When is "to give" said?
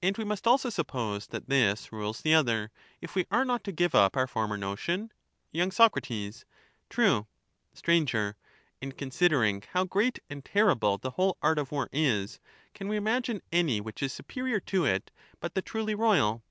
3.64-3.94